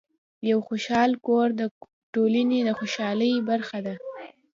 یو 0.49 0.59
خوشحال 0.67 1.11
کور 1.25 1.47
د 1.59 1.61
ټولنې 2.13 2.59
د 2.67 2.69
خوشحالۍ 2.79 3.33
برخه 3.49 3.79
ده. 3.85 3.95